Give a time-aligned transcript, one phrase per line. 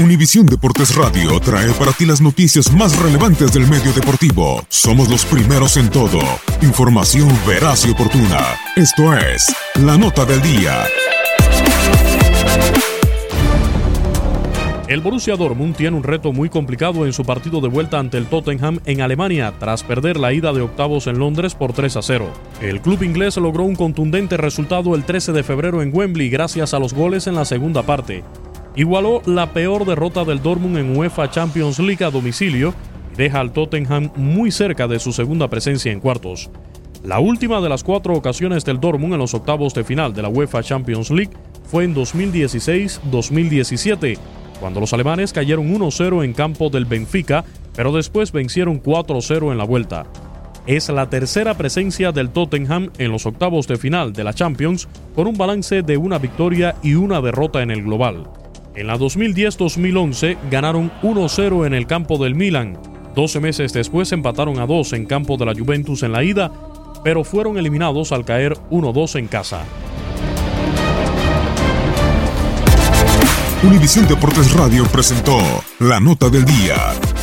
[0.00, 4.60] Univisión Deportes Radio trae para ti las noticias más relevantes del medio deportivo.
[4.68, 6.18] Somos los primeros en todo.
[6.62, 8.40] Información veraz y oportuna.
[8.74, 10.82] Esto es La Nota del Día.
[14.88, 18.26] El Borussia Dortmund tiene un reto muy complicado en su partido de vuelta ante el
[18.26, 22.32] Tottenham en Alemania tras perder la ida de octavos en Londres por 3 a 0.
[22.60, 26.80] El club inglés logró un contundente resultado el 13 de febrero en Wembley gracias a
[26.80, 28.24] los goles en la segunda parte
[28.76, 32.74] igualó la peor derrota del Dortmund en UEFA Champions League a domicilio
[33.12, 36.50] y deja al Tottenham muy cerca de su segunda presencia en cuartos.
[37.04, 40.30] La última de las cuatro ocasiones del Dortmund en los octavos de final de la
[40.30, 41.32] UEFA Champions League
[41.64, 44.16] fue en 2016-2017,
[44.58, 47.44] cuando los alemanes cayeron 1-0 en campo del Benfica,
[47.76, 50.06] pero después vencieron 4-0 en la vuelta.
[50.66, 55.26] Es la tercera presencia del Tottenham en los octavos de final de la Champions, con
[55.26, 58.30] un balance de una victoria y una derrota en el global.
[58.76, 62.76] En la 2010-2011 ganaron 1-0 en el campo del Milan.
[63.14, 66.50] 12 meses después empataron a 2 en campo de la Juventus en la ida,
[67.04, 69.62] pero fueron eliminados al caer 1-2 en casa.
[73.62, 75.38] Univisión Deportes Radio presentó
[75.78, 76.74] la nota del día.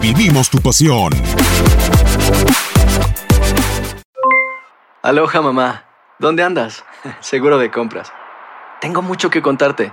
[0.00, 1.12] Vivimos tu pasión.
[5.00, 5.84] Aloha mamá,
[6.18, 6.84] ¿dónde andas?
[7.20, 8.12] Seguro de compras.
[8.80, 9.92] Tengo mucho que contarte.